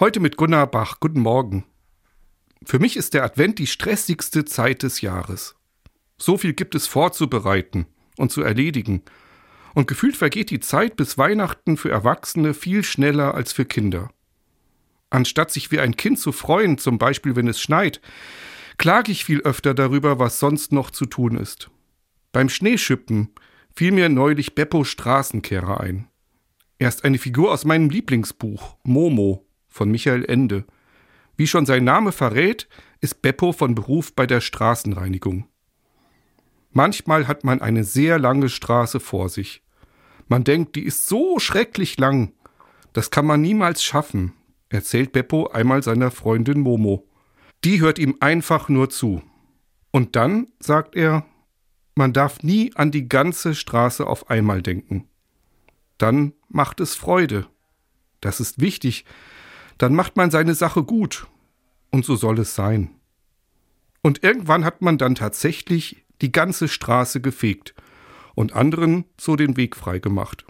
[0.00, 1.00] Heute mit Gunnar Bach.
[1.00, 1.64] Guten Morgen.
[2.64, 5.56] Für mich ist der Advent die stressigste Zeit des Jahres.
[6.16, 9.02] So viel gibt es vorzubereiten und zu erledigen.
[9.74, 14.12] Und gefühlt vergeht die Zeit bis Weihnachten für Erwachsene viel schneller als für Kinder.
[15.10, 18.00] Anstatt sich wie ein Kind zu freuen, zum Beispiel wenn es schneit,
[18.76, 21.72] klage ich viel öfter darüber, was sonst noch zu tun ist.
[22.30, 23.30] Beim Schneeschippen
[23.74, 26.06] fiel mir neulich Beppo Straßenkehrer ein.
[26.78, 29.47] Er ist eine Figur aus meinem Lieblingsbuch, Momo,
[29.78, 30.64] von Michael Ende.
[31.36, 32.68] Wie schon sein Name verrät,
[33.00, 35.46] ist Beppo von Beruf bei der Straßenreinigung.
[36.72, 39.62] Manchmal hat man eine sehr lange Straße vor sich.
[40.26, 42.32] Man denkt, die ist so schrecklich lang.
[42.92, 44.34] Das kann man niemals schaffen,
[44.68, 47.06] erzählt Beppo einmal seiner Freundin Momo.
[47.64, 49.22] Die hört ihm einfach nur zu.
[49.92, 51.24] Und dann, sagt er,
[51.94, 55.08] man darf nie an die ganze Straße auf einmal denken.
[55.98, 57.46] Dann macht es Freude.
[58.20, 59.04] Das ist wichtig,
[59.78, 61.26] dann macht man seine Sache gut.
[61.90, 62.90] Und so soll es sein.
[64.02, 67.74] Und irgendwann hat man dann tatsächlich die ganze Straße gefegt
[68.34, 70.44] und anderen so den Weg freigemacht.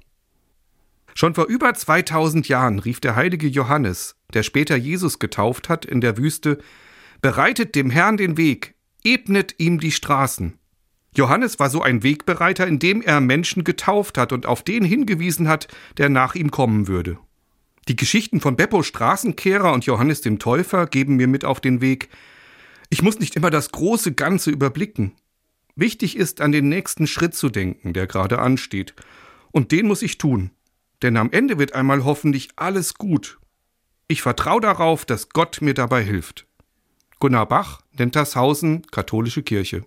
[1.14, 6.00] Schon vor über 2000 Jahren rief der heilige Johannes, der später Jesus getauft hat, in
[6.00, 6.58] der Wüste,
[7.20, 10.56] Bereitet dem Herrn den Weg, ebnet ihm die Straßen.
[11.16, 15.66] Johannes war so ein Wegbereiter, indem er Menschen getauft hat und auf den hingewiesen hat,
[15.96, 17.18] der nach ihm kommen würde.
[17.88, 22.10] Die Geschichten von Beppo Straßenkehrer und Johannes dem Täufer geben mir mit auf den Weg.
[22.90, 25.12] Ich muss nicht immer das große Ganze überblicken.
[25.74, 28.94] Wichtig ist, an den nächsten Schritt zu denken, der gerade ansteht.
[29.52, 30.50] Und den muss ich tun.
[31.00, 33.38] Denn am Ende wird einmal hoffentlich alles gut.
[34.06, 36.46] Ich vertraue darauf, dass Gott mir dabei hilft.
[37.20, 39.86] Gunnar Bach, Nentershausen, Katholische Kirche.